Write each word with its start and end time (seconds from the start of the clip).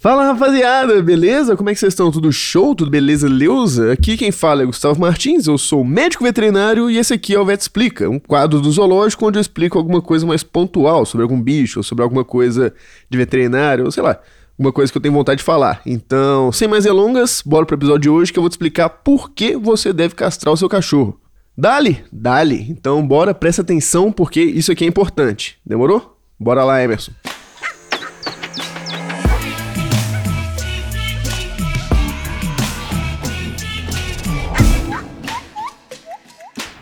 Fala 0.00 0.24
rapaziada, 0.24 1.02
beleza? 1.02 1.54
Como 1.54 1.68
é 1.68 1.74
que 1.74 1.78
vocês 1.78 1.92
estão? 1.92 2.10
Tudo 2.10 2.32
show? 2.32 2.74
Tudo 2.74 2.90
beleza, 2.90 3.28
Leusa? 3.28 3.92
Aqui 3.92 4.16
quem 4.16 4.32
fala 4.32 4.62
é 4.62 4.64
Gustavo 4.64 4.98
Martins, 4.98 5.46
eu 5.46 5.58
sou 5.58 5.84
médico 5.84 6.24
veterinário 6.24 6.90
e 6.90 6.96
esse 6.96 7.12
aqui 7.12 7.34
é 7.34 7.38
o 7.38 7.44
Vet 7.44 7.60
Explica, 7.60 8.08
um 8.08 8.18
quadro 8.18 8.62
do 8.62 8.72
zoológico 8.72 9.26
onde 9.26 9.36
eu 9.36 9.42
explico 9.42 9.76
alguma 9.76 10.00
coisa 10.00 10.24
mais 10.24 10.42
pontual 10.42 11.04
sobre 11.04 11.22
algum 11.22 11.38
bicho, 11.38 11.80
ou 11.80 11.82
sobre 11.82 12.02
alguma 12.02 12.24
coisa 12.24 12.72
de 13.10 13.18
veterinário, 13.18 13.84
ou 13.84 13.90
sei 13.90 14.02
lá, 14.02 14.18
alguma 14.58 14.72
coisa 14.72 14.90
que 14.90 14.96
eu 14.96 15.02
tenho 15.02 15.12
vontade 15.12 15.40
de 15.40 15.44
falar. 15.44 15.82
Então, 15.84 16.50
sem 16.50 16.66
mais 16.66 16.84
delongas, 16.84 17.42
bora 17.44 17.66
pro 17.66 17.76
episódio 17.76 18.00
de 18.00 18.08
hoje 18.08 18.32
que 18.32 18.38
eu 18.38 18.42
vou 18.42 18.48
te 18.48 18.52
explicar 18.52 18.88
por 18.88 19.30
que 19.30 19.54
você 19.54 19.92
deve 19.92 20.14
castrar 20.14 20.54
o 20.54 20.56
seu 20.56 20.70
cachorro. 20.70 21.20
Dali? 21.54 22.02
Dali. 22.10 22.66
Então, 22.70 23.06
bora, 23.06 23.34
presta 23.34 23.60
atenção 23.60 24.10
porque 24.10 24.40
isso 24.40 24.72
aqui 24.72 24.82
é 24.82 24.88
importante. 24.88 25.58
Demorou? 25.66 26.16
Bora 26.38 26.64
lá, 26.64 26.82
Emerson. 26.82 27.12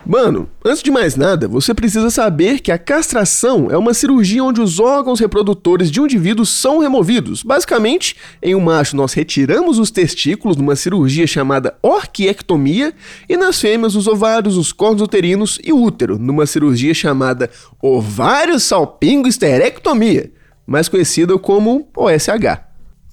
Mano, 0.09 0.49
antes 0.65 0.83
de 0.83 0.91
mais 0.91 1.17
nada, 1.17 1.47
você 1.47 1.75
precisa 1.75 2.09
saber 2.09 2.61
que 2.61 2.73
a 2.73 2.79
castração 2.79 3.69
é 3.71 3.77
uma 3.77 3.93
cirurgia 3.93 4.43
onde 4.43 4.59
os 4.59 4.81
órgãos 4.81 5.21
reprodutores 5.21 5.91
de 5.91 6.01
um 6.01 6.07
indivíduo 6.07 6.47
são 6.47 6.79
removidos. 6.79 7.43
Basicamente, 7.43 8.17
em 8.43 8.55
um 8.55 8.61
macho 8.61 8.97
nós 8.97 9.13
retiramos 9.13 9.79
os 9.79 9.91
testículos 9.91 10.57
numa 10.57 10.75
cirurgia 10.77 11.27
chamada 11.27 11.77
orquiectomia 11.83 12.95
e 13.29 13.37
nas 13.37 13.61
fêmeas 13.61 13.95
os 13.95 14.07
ovários, 14.07 14.57
os 14.57 14.73
cornos 14.73 15.03
uterinos 15.03 15.59
e 15.63 15.75
o 15.75 15.83
útero, 15.83 16.19
numa 16.19 16.47
cirurgia 16.47 16.95
chamada 16.95 17.51
ovário 17.83 18.59
salpingo 18.59 19.29
esterectomia, 19.29 20.33
mais 20.67 20.89
conhecida 20.89 21.37
como 21.39 21.87
OSH. 21.95 22.68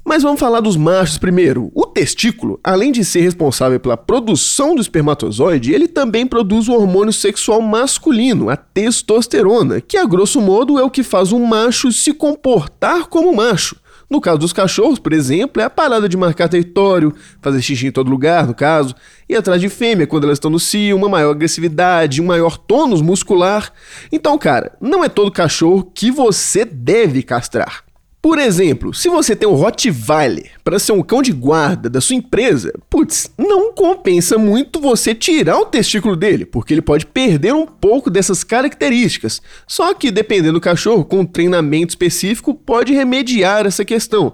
Mas 0.07 0.21
vamos 0.21 0.39
falar 0.39 0.59
dos 0.59 0.77
machos 0.77 1.17
primeiro. 1.17 1.71
O 1.73 1.83
testículo, 1.87 2.59
além 2.63 2.91
de 2.91 3.03
ser 3.03 3.21
responsável 3.21 3.79
pela 3.79 3.97
produção 3.97 4.75
do 4.75 4.81
espermatozoide, 4.81 5.73
ele 5.73 5.87
também 5.87 6.27
produz 6.27 6.67
o 6.67 6.73
hormônio 6.73 7.11
sexual 7.11 7.59
masculino, 7.59 8.51
a 8.51 8.55
testosterona, 8.55 9.81
que 9.81 9.97
a 9.97 10.05
grosso 10.05 10.39
modo 10.39 10.77
é 10.77 10.83
o 10.83 10.91
que 10.91 11.01
faz 11.01 11.31
um 11.31 11.43
macho 11.43 11.91
se 11.91 12.13
comportar 12.13 13.07
como 13.07 13.35
macho. 13.35 13.77
No 14.07 14.21
caso 14.21 14.37
dos 14.37 14.53
cachorros, 14.53 14.99
por 14.99 15.11
exemplo, 15.11 15.59
é 15.59 15.65
a 15.65 15.69
parada 15.71 16.07
de 16.07 16.15
marcar 16.15 16.47
território, 16.47 17.11
fazer 17.41 17.59
xixi 17.63 17.87
em 17.87 17.91
todo 17.91 18.07
lugar, 18.07 18.45
no 18.45 18.53
caso, 18.53 18.93
e 19.27 19.35
atrás 19.35 19.59
de 19.59 19.69
fêmea 19.69 20.05
quando 20.05 20.25
elas 20.25 20.35
estão 20.35 20.51
no 20.51 20.59
cio, 20.59 20.95
uma 20.95 21.09
maior 21.09 21.31
agressividade, 21.31 22.21
um 22.21 22.25
maior 22.25 22.57
tônus 22.57 23.01
muscular. 23.01 23.73
Então, 24.11 24.37
cara, 24.37 24.77
não 24.79 25.03
é 25.03 25.09
todo 25.09 25.31
cachorro 25.31 25.91
que 25.95 26.11
você 26.11 26.63
deve 26.63 27.23
castrar. 27.23 27.84
Por 28.25 28.39
exemplo, 28.39 28.91
se 28.91 29.07
você 29.07 29.35
tem 29.35 29.47
um 29.47 29.53
Rottweiler 29.53 30.53
para 30.63 30.79
ser 30.79 30.93
um 30.93 31.03
cão 31.03 31.21
de 31.21 31.31
guarda 31.31 31.87
da 31.87 32.01
sua 32.01 32.15
empresa, 32.15 32.73
putz, 32.89 33.29
não 33.37 33.71
compensa 33.71 34.35
muito 34.35 34.81
você 34.81 35.13
tirar 35.13 35.59
o 35.59 35.67
testículo 35.67 36.15
dele, 36.15 36.43
porque 36.43 36.73
ele 36.73 36.81
pode 36.81 37.05
perder 37.05 37.53
um 37.53 37.67
pouco 37.67 38.09
dessas 38.09 38.43
características. 38.43 39.43
Só 39.67 39.93
que 39.93 40.09
dependendo 40.09 40.53
do 40.53 40.59
cachorro, 40.59 41.05
com 41.05 41.19
um 41.19 41.25
treinamento 41.25 41.91
específico, 41.91 42.55
pode 42.55 42.93
remediar 42.93 43.67
essa 43.67 43.85
questão. 43.85 44.33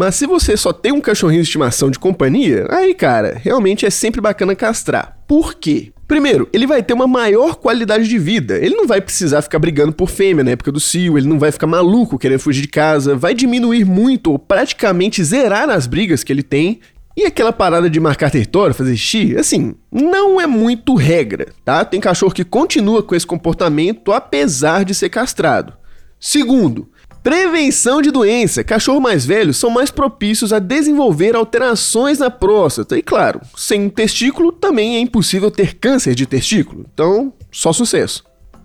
Mas 0.00 0.14
se 0.14 0.26
você 0.26 0.56
só 0.56 0.72
tem 0.72 0.92
um 0.92 1.00
cachorrinho 1.00 1.42
de 1.42 1.46
estimação 1.46 1.90
de 1.90 1.98
companhia, 1.98 2.66
aí 2.70 2.94
cara, 2.94 3.38
realmente 3.38 3.84
é 3.84 3.90
sempre 3.90 4.18
bacana 4.18 4.56
castrar. 4.56 5.18
Por 5.28 5.52
quê? 5.52 5.92
Primeiro, 6.08 6.48
ele 6.54 6.66
vai 6.66 6.82
ter 6.82 6.94
uma 6.94 7.06
maior 7.06 7.56
qualidade 7.56 8.08
de 8.08 8.18
vida. 8.18 8.56
Ele 8.56 8.74
não 8.74 8.86
vai 8.86 9.02
precisar 9.02 9.42
ficar 9.42 9.58
brigando 9.58 9.92
por 9.92 10.08
fêmea 10.08 10.42
na 10.42 10.52
época 10.52 10.72
do 10.72 10.80
cio, 10.80 11.18
ele 11.18 11.28
não 11.28 11.38
vai 11.38 11.52
ficar 11.52 11.66
maluco 11.66 12.18
querendo 12.18 12.40
fugir 12.40 12.62
de 12.62 12.68
casa, 12.68 13.14
vai 13.14 13.34
diminuir 13.34 13.84
muito 13.84 14.32
ou 14.32 14.38
praticamente 14.38 15.22
zerar 15.22 15.68
as 15.68 15.86
brigas 15.86 16.24
que 16.24 16.32
ele 16.32 16.42
tem. 16.42 16.80
E 17.14 17.26
aquela 17.26 17.52
parada 17.52 17.90
de 17.90 18.00
marcar 18.00 18.30
território, 18.30 18.74
fazer 18.74 18.96
xixi, 18.96 19.36
assim, 19.36 19.74
não 19.92 20.40
é 20.40 20.46
muito 20.46 20.94
regra, 20.94 21.48
tá? 21.62 21.84
Tem 21.84 22.00
cachorro 22.00 22.32
que 22.32 22.42
continua 22.42 23.02
com 23.02 23.14
esse 23.14 23.26
comportamento 23.26 24.12
apesar 24.12 24.82
de 24.82 24.94
ser 24.94 25.10
castrado. 25.10 25.74
Segundo, 26.18 26.88
Prevenção 27.22 28.00
de 28.00 28.10
doença. 28.10 28.64
Cachorros 28.64 29.02
mais 29.02 29.26
velhos 29.26 29.58
são 29.58 29.68
mais 29.68 29.90
propícios 29.90 30.54
a 30.54 30.58
desenvolver 30.58 31.36
alterações 31.36 32.18
na 32.18 32.30
próstata. 32.30 32.96
E 32.96 33.02
claro, 33.02 33.40
sem 33.54 33.90
testículo 33.90 34.50
também 34.50 34.96
é 34.96 35.00
impossível 35.00 35.50
ter 35.50 35.74
câncer 35.74 36.14
de 36.14 36.24
testículo. 36.24 36.86
Então, 36.92 37.32
só 37.52 37.74
sucesso. 37.74 38.24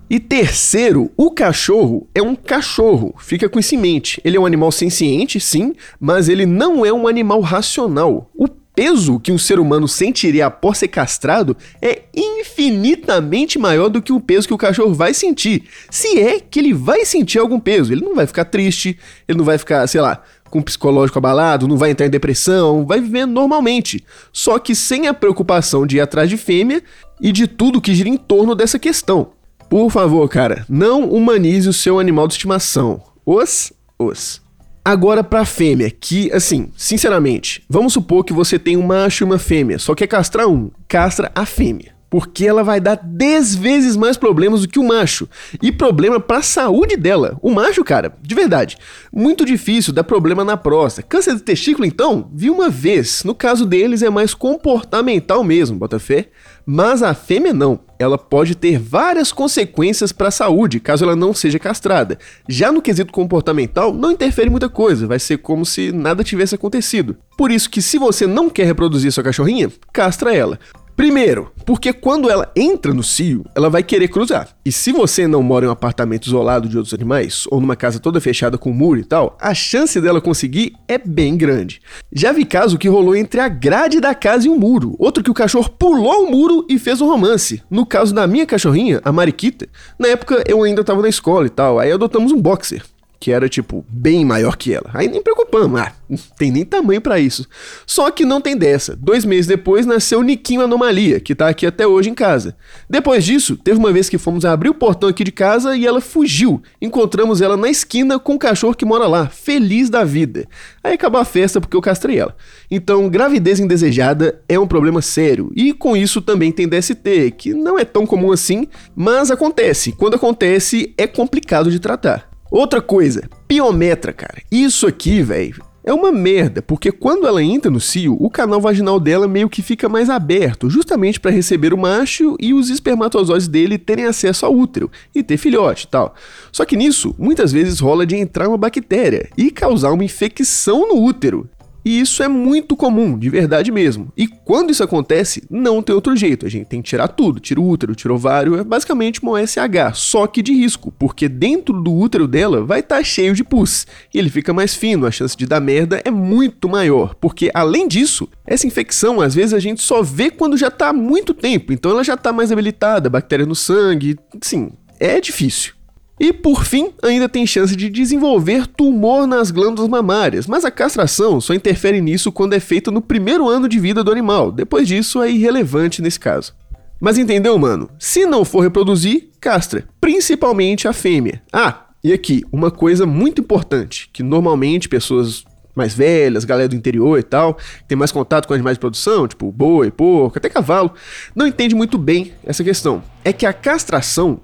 E 0.09 0.19
terceiro, 0.19 1.11
o 1.17 1.31
cachorro 1.31 2.07
é 2.15 2.21
um 2.21 2.35
cachorro. 2.35 3.13
Fica 3.17 3.49
com 3.49 3.59
isso 3.59 3.75
em 3.75 3.79
mente. 3.79 4.21
Ele 4.23 4.37
é 4.37 4.39
um 4.39 4.45
animal 4.45 4.71
senciente, 4.71 5.39
sim, 5.39 5.73
mas 5.99 6.29
ele 6.29 6.45
não 6.45 6.85
é 6.85 6.93
um 6.93 7.07
animal 7.07 7.41
racional. 7.41 8.29
O 8.35 8.47
peso 8.75 9.19
que 9.19 9.31
um 9.31 9.37
ser 9.37 9.59
humano 9.59 9.87
sentiria 9.87 10.47
após 10.47 10.77
ser 10.77 10.89
castrado 10.89 11.55
é 11.81 12.03
infinitamente 12.13 13.57
maior 13.57 13.89
do 13.89 14.01
que 14.01 14.11
o 14.11 14.19
peso 14.19 14.47
que 14.47 14.53
o 14.53 14.57
cachorro 14.57 14.93
vai 14.93 15.13
sentir. 15.13 15.63
Se 15.89 16.19
é 16.19 16.39
que 16.39 16.59
ele 16.59 16.73
vai 16.73 17.05
sentir 17.05 17.39
algum 17.39 17.59
peso, 17.59 17.93
ele 17.93 18.03
não 18.03 18.15
vai 18.15 18.27
ficar 18.27 18.45
triste, 18.45 18.97
ele 19.27 19.37
não 19.37 19.45
vai 19.45 19.57
ficar, 19.57 19.87
sei 19.87 20.01
lá, 20.01 20.21
com 20.49 20.59
o 20.59 20.63
psicológico 20.63 21.17
abalado, 21.17 21.67
não 21.67 21.77
vai 21.77 21.91
entrar 21.91 22.05
em 22.05 22.09
depressão, 22.09 22.85
vai 22.85 22.99
viver 22.99 23.25
normalmente. 23.25 24.03
Só 24.31 24.59
que 24.59 24.75
sem 24.75 25.07
a 25.07 25.13
preocupação 25.13 25.85
de 25.85 25.97
ir 25.97 26.01
atrás 26.01 26.29
de 26.29 26.37
fêmea 26.37 26.83
e 27.19 27.31
de 27.31 27.47
tudo 27.47 27.81
que 27.81 27.95
gira 27.95 28.09
em 28.09 28.17
torno 28.17 28.53
dessa 28.53 28.77
questão. 28.77 29.31
Por 29.69 29.89
favor, 29.89 30.27
cara, 30.29 30.65
não 30.69 31.09
humanize 31.09 31.67
o 31.67 31.73
seu 31.73 31.99
animal 31.99 32.27
de 32.27 32.33
estimação. 32.35 33.01
Os, 33.25 33.73
os. 33.97 34.44
Agora 34.87 35.23
pra 35.23 35.45
fêmea, 35.45 35.89
que, 35.89 36.31
assim, 36.31 36.71
sinceramente, 36.77 37.63
vamos 37.67 37.91
supor 37.91 38.23
que 38.23 38.31
você 38.31 38.59
tem 38.59 38.77
um 38.77 38.83
macho 38.83 39.23
e 39.23 39.25
uma 39.25 39.39
fêmea, 39.39 39.79
só 39.79 39.95
quer 39.95 40.05
castrar 40.05 40.47
um, 40.47 40.69
castra 40.87 41.31
a 41.33 41.43
fêmea 41.43 41.95
porque 42.07 42.45
ela 42.45 42.63
vai 42.63 42.79
dar 42.79 42.95
10 42.95 43.55
vezes 43.55 43.97
mais 43.97 44.15
problemas 44.15 44.61
do 44.61 44.69
que 44.69 44.79
o 44.79 44.87
macho. 44.87 45.27
E 45.61 45.69
problema 45.69 46.17
para 46.17 46.37
a 46.37 46.41
saúde 46.41 46.95
dela. 46.95 47.37
O 47.41 47.51
macho, 47.51 47.83
cara, 47.83 48.15
de 48.21 48.33
verdade, 48.33 48.77
muito 49.11 49.43
difícil 49.43 49.91
dar 49.91 50.05
problema 50.05 50.45
na 50.45 50.55
próstata. 50.55 51.05
Câncer 51.05 51.35
de 51.35 51.41
testículo, 51.41 51.85
então, 51.85 52.31
vi 52.33 52.49
uma 52.49 52.69
vez. 52.69 53.25
No 53.25 53.35
caso 53.35 53.65
deles 53.65 54.01
é 54.01 54.09
mais 54.09 54.33
comportamental 54.33 55.43
mesmo, 55.43 55.77
bota 55.77 55.99
fé. 55.99 56.29
Mas 56.65 57.03
a 57.03 57.13
fêmea 57.13 57.53
não. 57.53 57.81
Ela 57.97 58.17
pode 58.17 58.55
ter 58.55 58.77
várias 58.77 59.31
consequências 59.31 60.11
para 60.11 60.27
a 60.27 60.31
saúde, 60.31 60.79
caso 60.79 61.03
ela 61.03 61.15
não 61.15 61.33
seja 61.33 61.59
castrada. 61.59 62.17
Já 62.47 62.71
no 62.71 62.81
quesito 62.81 63.13
comportamental, 63.13 63.93
não 63.93 64.11
interfere 64.11 64.49
muita 64.49 64.69
coisa, 64.69 65.07
vai 65.07 65.19
ser 65.19 65.37
como 65.37 65.65
se 65.65 65.91
nada 65.91 66.23
tivesse 66.23 66.55
acontecido. 66.55 67.15
Por 67.37 67.51
isso 67.51 67.69
que 67.69 67.81
se 67.81 67.97
você 67.97 68.27
não 68.27 68.49
quer 68.49 68.65
reproduzir 68.65 69.11
sua 69.11 69.23
cachorrinha, 69.23 69.71
castra 69.93 70.33
ela. 70.35 70.59
Primeiro, 70.95 71.51
porque 71.65 71.91
quando 71.91 72.29
ela 72.29 72.49
entra 72.55 72.93
no 72.93 73.03
cio, 73.03 73.45
ela 73.53 73.69
vai 73.69 73.83
querer 73.83 74.07
cruzar. 74.07 74.49
E 74.63 74.71
se 74.71 74.93
você 74.93 75.27
não 75.27 75.43
mora 75.43 75.65
em 75.65 75.67
um 75.67 75.71
apartamento 75.71 76.25
isolado 76.25 76.69
de 76.69 76.77
outros 76.77 76.93
animais, 76.93 77.43
ou 77.51 77.59
numa 77.59 77.75
casa 77.75 77.99
toda 77.99 78.21
fechada 78.21 78.57
com 78.57 78.71
muro 78.71 79.01
e 79.01 79.03
tal, 79.03 79.37
a 79.41 79.53
chance 79.53 79.99
dela 79.99 80.21
conseguir 80.21 80.73
é 80.87 80.97
bem 80.97 81.35
grande. 81.35 81.81
Já 82.13 82.31
vi 82.31 82.45
caso 82.45 82.77
que 82.77 82.87
rolou 82.87 83.13
entre 83.13 83.41
a 83.41 83.49
grade 83.49 83.99
da 83.99 84.15
casa 84.15 84.47
e 84.47 84.49
o 84.49 84.57
muro, 84.57 84.95
outro 84.97 85.21
que 85.21 85.31
o 85.31 85.33
cachorro 85.33 85.69
pulou 85.69 86.25
o 86.25 86.31
muro 86.31 86.65
e 86.69 86.79
fez 86.79 87.01
um 87.01 87.07
romance. 87.07 87.61
No 87.69 87.85
caso 87.85 88.13
da 88.13 88.25
minha 88.25 88.45
cachorrinha, 88.45 89.01
a 89.03 89.11
Mariquita, 89.11 89.67
na 89.99 90.07
época 90.07 90.43
eu 90.47 90.63
ainda 90.63 90.83
tava 90.83 91.01
na 91.01 91.09
escola 91.09 91.45
e 91.45 91.49
tal, 91.49 91.77
aí 91.77 91.91
adotamos 91.91 92.31
um 92.31 92.41
boxer 92.41 92.81
que 93.19 93.31
era, 93.31 93.49
tipo, 93.49 93.85
bem 93.89 94.25
maior 94.25 94.55
que 94.55 94.73
ela. 94.73 94.89
Aí 94.93 95.07
nem 95.07 95.21
preocupamos, 95.21 95.79
ah, 95.79 95.91
não 96.09 96.17
tem 96.37 96.51
nem 96.51 96.65
tamanho 96.65 97.01
para 97.01 97.19
isso. 97.19 97.47
Só 97.85 98.11
que 98.11 98.25
não 98.25 98.39
tem 98.39 98.55
dessa. 98.55 98.95
Dois 98.95 99.25
meses 99.25 99.47
depois 99.47 99.85
nasceu 99.85 100.19
o 100.19 100.23
Niquinho 100.23 100.61
Anomalia, 100.61 101.19
que 101.19 101.33
tá 101.33 101.47
aqui 101.47 101.65
até 101.65 101.87
hoje 101.87 102.09
em 102.09 102.13
casa. 102.13 102.55
Depois 102.89 103.23
disso, 103.23 103.57
teve 103.57 103.79
uma 103.79 103.91
vez 103.91 104.09
que 104.09 104.17
fomos 104.17 104.45
abrir 104.45 104.69
o 104.69 104.73
portão 104.73 105.09
aqui 105.09 105.23
de 105.23 105.31
casa 105.31 105.75
e 105.75 105.85
ela 105.85 106.01
fugiu. 106.01 106.61
Encontramos 106.81 107.41
ela 107.41 107.57
na 107.57 107.69
esquina 107.69 108.19
com 108.19 108.35
o 108.35 108.39
cachorro 108.39 108.75
que 108.75 108.85
mora 108.85 109.07
lá, 109.07 109.27
feliz 109.27 109.89
da 109.89 110.03
vida. 110.03 110.47
Aí 110.83 110.93
acabou 110.93 111.19
a 111.19 111.25
festa 111.25 111.59
porque 111.59 111.75
eu 111.75 111.81
castrei 111.81 112.19
ela. 112.19 112.35
Então, 112.69 113.09
gravidez 113.09 113.59
indesejada 113.59 114.41
é 114.47 114.59
um 114.59 114.67
problema 114.67 115.01
sério. 115.01 115.51
E 115.55 115.73
com 115.73 115.95
isso 115.95 116.21
também 116.21 116.51
tem 116.51 116.67
DST, 116.67 117.31
que 117.37 117.53
não 117.53 117.79
é 117.79 117.85
tão 117.85 118.05
comum 118.05 118.31
assim, 118.31 118.67
mas 118.95 119.31
acontece. 119.31 119.91
Quando 119.91 120.15
acontece, 120.15 120.93
é 120.97 121.07
complicado 121.07 121.71
de 121.71 121.79
tratar. 121.79 122.34
Outra 122.55 122.81
coisa, 122.81 123.29
piometra, 123.49 124.13
cara. 124.13 124.41
Isso 124.49 124.87
aqui, 124.87 125.21
velho, 125.21 125.61
é 125.83 125.93
uma 125.93 126.09
merda, 126.09 126.61
porque 126.61 126.89
quando 126.89 127.27
ela 127.27 127.43
entra 127.43 127.69
no 127.69 127.81
cio, 127.81 128.15
o 128.17 128.29
canal 128.29 128.61
vaginal 128.61 128.97
dela 128.97 129.27
meio 129.27 129.49
que 129.49 129.61
fica 129.61 129.89
mais 129.89 130.09
aberto, 130.09 130.69
justamente 130.69 131.19
para 131.19 131.31
receber 131.31 131.73
o 131.73 131.77
macho 131.77 132.37
e 132.39 132.53
os 132.53 132.69
espermatozoides 132.69 133.49
dele 133.49 133.77
terem 133.77 134.05
acesso 134.05 134.45
ao 134.45 134.55
útero 134.55 134.89
e 135.13 135.21
ter 135.21 135.35
filhote 135.35 135.83
e 135.83 135.89
tal. 135.89 136.15
Só 136.49 136.63
que 136.63 136.77
nisso, 136.77 137.13
muitas 137.19 137.51
vezes 137.51 137.81
rola 137.81 138.05
de 138.05 138.15
entrar 138.15 138.47
uma 138.47 138.57
bactéria 138.57 139.27
e 139.37 139.51
causar 139.51 139.91
uma 139.91 140.05
infecção 140.05 140.87
no 140.87 141.03
útero. 141.03 141.49
E 141.85 141.99
isso 141.99 142.23
é 142.23 142.27
muito 142.27 142.75
comum, 142.75 143.15
de 143.15 143.29
verdade 143.29 143.71
mesmo. 143.71 144.11
E 144.17 144.27
quando 144.27 144.71
isso 144.71 144.83
acontece, 144.83 145.43
não 145.51 145.83
tem 145.83 145.93
outro 145.93 146.15
jeito. 146.15 146.43
A 146.43 146.49
gente 146.49 146.65
tem 146.65 146.81
que 146.81 146.89
tirar 146.89 147.07
tudo. 147.09 147.39
Tira 147.39 147.61
o 147.61 147.69
útero, 147.69 147.93
tira 147.93 148.11
o 148.11 148.15
ovário, 148.15 148.57
é 148.57 148.63
basicamente 148.63 149.21
uma 149.21 149.33
OSH, 149.33 149.93
só 149.93 150.25
que 150.25 150.41
de 150.41 150.51
risco, 150.51 150.91
porque 150.97 151.29
dentro 151.29 151.79
do 151.79 151.93
útero 151.93 152.27
dela 152.27 152.63
vai 152.63 152.79
estar 152.79 152.97
tá 152.97 153.03
cheio 153.03 153.35
de 153.35 153.43
pus. 153.43 153.85
E 154.11 154.17
ele 154.17 154.31
fica 154.31 154.51
mais 154.51 154.73
fino, 154.73 155.05
a 155.05 155.11
chance 155.11 155.37
de 155.37 155.45
dar 155.45 155.59
merda 155.59 156.01
é 156.03 156.09
muito 156.09 156.67
maior. 156.67 157.13
Porque 157.13 157.51
além 157.53 157.87
disso, 157.87 158.27
essa 158.47 158.65
infecção 158.65 159.21
às 159.21 159.35
vezes 159.35 159.53
a 159.53 159.59
gente 159.59 159.83
só 159.83 160.01
vê 160.01 160.31
quando 160.31 160.57
já 160.57 160.71
tá 160.71 160.89
há 160.89 160.93
muito 160.93 161.35
tempo. 161.35 161.71
Então 161.71 161.91
ela 161.91 162.03
já 162.03 162.17
tá 162.17 162.33
mais 162.33 162.51
habilitada, 162.51 163.11
bactéria 163.11 163.45
no 163.45 163.55
sangue, 163.55 164.17
sim, 164.41 164.71
é 164.99 165.21
difícil. 165.21 165.74
E 166.19 166.31
por 166.31 166.63
fim, 166.63 166.93
ainda 167.03 167.27
tem 167.27 167.45
chance 167.45 167.75
de 167.75 167.89
desenvolver 167.89 168.67
tumor 168.67 169.27
nas 169.27 169.51
glândulas 169.51 169.89
mamárias, 169.89 170.47
mas 170.47 170.63
a 170.63 170.71
castração 170.71 171.41
só 171.41 171.53
interfere 171.53 171.99
nisso 171.99 172.31
quando 172.31 172.53
é 172.53 172.59
feita 172.59 172.89
no 172.89 173.01
primeiro 173.01 173.49
ano 173.49 173.67
de 173.67 173.79
vida 173.79 174.03
do 174.03 174.11
animal. 174.11 174.51
Depois 174.51 174.87
disso 174.87 175.21
é 175.21 175.29
irrelevante 175.29 176.01
nesse 176.01 176.19
caso. 176.19 176.53
Mas 177.01 177.17
entendeu, 177.17 177.57
mano? 177.57 177.89
Se 177.99 178.25
não 178.25 178.45
for 178.45 178.61
reproduzir, 178.61 179.29
castra, 179.41 179.85
principalmente 179.99 180.87
a 180.87 180.93
fêmea. 180.93 181.41
Ah, 181.51 181.87
e 182.01 182.13
aqui, 182.13 182.43
uma 182.49 182.71
coisa 182.71 183.05
muito 183.05 183.41
importante, 183.41 184.09
que 184.13 184.23
normalmente 184.23 184.87
pessoas 184.87 185.43
mais 185.75 185.93
velhas, 185.93 186.45
galera 186.45 186.69
do 186.69 186.75
interior 186.75 187.19
e 187.19 187.23
tal, 187.23 187.55
que 187.55 187.87
tem 187.89 187.97
mais 187.97 188.11
contato 188.11 188.47
com 188.47 188.53
animais 188.53 188.77
de 188.77 188.79
produção, 188.79 189.27
tipo 189.27 189.51
boi, 189.51 189.91
porco, 189.91 190.37
até 190.37 190.47
cavalo, 190.47 190.93
não 191.35 191.45
entende 191.45 191.75
muito 191.75 191.97
bem 191.97 192.31
essa 192.45 192.63
questão. 192.63 193.03
É 193.25 193.33
que 193.33 193.45
a 193.45 193.51
castração 193.51 194.39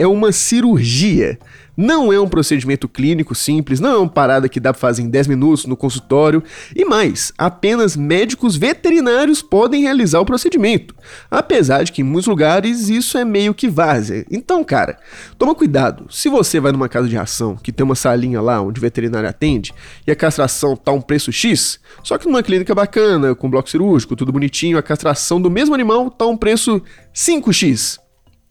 é 0.00 0.06
uma 0.06 0.32
cirurgia. 0.32 1.38
Não 1.76 2.12
é 2.12 2.18
um 2.18 2.28
procedimento 2.28 2.88
clínico 2.88 3.34
simples, 3.34 3.80
não 3.80 3.90
é 3.90 3.98
uma 3.98 4.08
parada 4.08 4.48
que 4.48 4.58
dá 4.58 4.72
pra 4.72 4.80
fazer 4.80 5.02
em 5.02 5.10
10 5.10 5.26
minutos 5.26 5.66
no 5.66 5.76
consultório. 5.76 6.42
E 6.74 6.86
mais, 6.86 7.32
apenas 7.36 7.96
médicos 7.96 8.56
veterinários 8.56 9.42
podem 9.42 9.82
realizar 9.82 10.20
o 10.20 10.24
procedimento. 10.24 10.94
Apesar 11.30 11.82
de 11.84 11.92
que 11.92 12.00
em 12.00 12.04
muitos 12.04 12.28
lugares 12.28 12.88
isso 12.88 13.18
é 13.18 13.24
meio 13.26 13.52
que 13.52 13.68
várzea. 13.68 14.24
Então, 14.30 14.64
cara, 14.64 14.98
toma 15.38 15.54
cuidado. 15.54 16.06
Se 16.10 16.30
você 16.30 16.60
vai 16.60 16.72
numa 16.72 16.88
casa 16.88 17.08
de 17.08 17.16
ração 17.16 17.56
que 17.56 17.72
tem 17.72 17.84
uma 17.84 17.94
salinha 17.94 18.40
lá 18.40 18.60
onde 18.60 18.78
o 18.78 18.82
veterinário 18.82 19.28
atende 19.28 19.74
e 20.06 20.10
a 20.10 20.16
castração 20.16 20.76
tá 20.76 20.92
um 20.92 21.00
preço 21.00 21.30
X, 21.30 21.78
só 22.02 22.16
que 22.16 22.26
numa 22.26 22.42
clínica 22.42 22.74
bacana, 22.74 23.34
com 23.34 23.50
bloco 23.50 23.68
cirúrgico, 23.68 24.16
tudo 24.16 24.32
bonitinho, 24.32 24.78
a 24.78 24.82
castração 24.82 25.40
do 25.40 25.50
mesmo 25.50 25.74
animal 25.74 26.10
tá 26.10 26.26
um 26.26 26.36
preço 26.36 26.82
5X. 27.14 27.98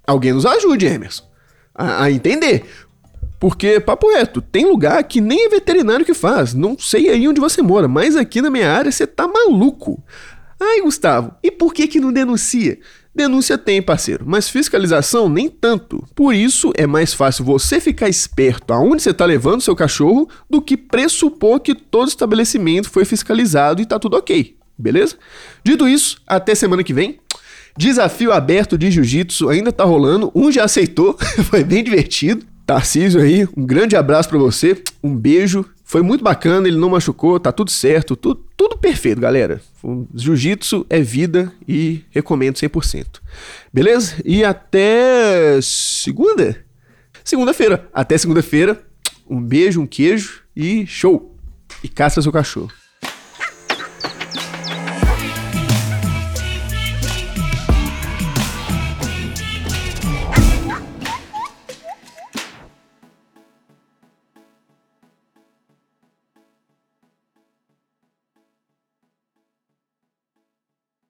Alguém 0.05 0.33
nos 0.33 0.45
ajude, 0.45 0.85
Emerson 0.85 1.28
a, 1.79 2.03
a 2.03 2.11
entender. 2.11 2.65
Porque, 3.39 3.79
papo 3.79 4.09
reto, 4.09 4.41
tem 4.41 4.65
lugar 4.65 5.01
que 5.05 5.21
nem 5.21 5.49
veterinário 5.49 6.05
que 6.05 6.13
faz. 6.13 6.53
Não 6.53 6.77
sei 6.77 7.09
aí 7.09 7.25
onde 7.25 7.39
você 7.39 7.61
mora, 7.61 7.87
mas 7.87 8.17
aqui 8.17 8.41
na 8.41 8.49
minha 8.49 8.69
área 8.69 8.91
você 8.91 9.07
tá 9.07 9.27
maluco. 9.27 10.03
Ai, 10.59 10.81
Gustavo, 10.81 11.33
e 11.41 11.49
por 11.49 11.73
que 11.73 11.87
que 11.87 12.01
não 12.01 12.11
denuncia? 12.11 12.77
Denúncia 13.15 13.57
tem, 13.57 13.81
parceiro, 13.81 14.25
mas 14.27 14.49
fiscalização 14.49 15.29
nem 15.29 15.49
tanto. 15.49 16.05
Por 16.13 16.33
isso 16.33 16.71
é 16.75 16.85
mais 16.85 17.13
fácil 17.13 17.45
você 17.45 17.79
ficar 17.79 18.09
esperto 18.09 18.73
aonde 18.73 19.01
você 19.01 19.13
tá 19.13 19.25
levando 19.25 19.61
seu 19.61 19.75
cachorro 19.75 20.29
do 20.49 20.61
que 20.61 20.75
pressupor 20.75 21.61
que 21.61 21.73
todo 21.73 22.09
estabelecimento 22.09 22.89
foi 22.89 23.05
fiscalizado 23.05 23.81
e 23.81 23.85
tá 23.85 23.97
tudo 23.97 24.17
ok. 24.17 24.57
Beleza? 24.77 25.17
Dito 25.63 25.87
isso, 25.87 26.21
até 26.27 26.53
semana 26.53 26.83
que 26.83 26.93
vem. 26.93 27.19
Desafio 27.79 28.33
aberto 28.33 28.77
de 28.77 28.91
jiu-jitsu 28.91 29.47
ainda 29.47 29.71
tá 29.71 29.85
rolando. 29.85 30.29
Um 30.35 30.51
já 30.51 30.65
aceitou, 30.65 31.17
foi 31.49 31.63
bem 31.63 31.81
divertido. 31.81 32.45
Tarcísio 32.65 33.21
aí, 33.21 33.47
um 33.55 33.65
grande 33.65 33.95
abraço 33.95 34.27
para 34.27 34.37
você, 34.37 34.83
um 35.01 35.15
beijo. 35.15 35.63
Foi 35.85 36.01
muito 36.01 36.21
bacana, 36.21 36.67
ele 36.67 36.75
não 36.77 36.89
machucou, 36.89 37.39
tá 37.39 37.53
tudo 37.53 37.71
certo, 37.71 38.17
tudo, 38.17 38.77
perfeito, 38.81 39.21
galera. 39.21 39.61
Jiu-jitsu 40.13 40.85
é 40.89 40.99
vida 40.99 41.53
e 41.65 42.03
recomendo 42.11 42.55
100%. 42.55 43.05
Beleza? 43.71 44.15
E 44.25 44.43
até 44.43 45.57
segunda? 45.61 46.57
Segunda-feira. 47.23 47.87
Até 47.93 48.17
segunda-feira. 48.17 48.83
Um 49.29 49.41
beijo, 49.41 49.79
um 49.79 49.87
queijo 49.87 50.41
e 50.53 50.85
show. 50.85 51.33
E 51.81 51.87
caça 51.87 52.21
seu 52.21 52.31
cachorro. 52.31 52.78